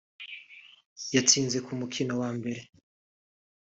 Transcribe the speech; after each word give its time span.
yatsinze 1.15 1.57
ku 1.65 1.71
mukino 1.79 2.13
wa 2.21 2.29
mbere 2.37 2.61